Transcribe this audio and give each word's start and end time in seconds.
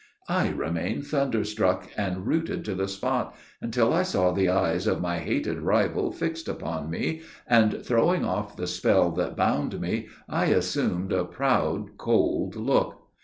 I 0.29 0.49
remained 0.49 1.05
thunderstruck 1.05 1.91
and 1.95 2.25
rooted 2.25 2.65
to 2.65 2.73
the 2.73 2.87
spot, 2.87 3.35
until 3.61 3.93
I 3.93 4.01
saw 4.01 4.31
the 4.31 4.49
eyes 4.49 4.87
of 4.87 4.99
my 4.99 5.19
hated 5.19 5.59
rival 5.59 6.11
fixed 6.11 6.47
upon 6.49 6.89
me, 6.89 7.21
and, 7.45 7.85
throwing 7.85 8.25
off 8.25 8.57
the 8.57 8.65
spell 8.65 9.11
that 9.11 9.37
bound 9.37 9.79
me, 9.79 10.07
I 10.27 10.45
assumed 10.47 11.13
a 11.13 11.23
proud, 11.23 11.99
cold 11.99 12.55
look. 12.55 13.09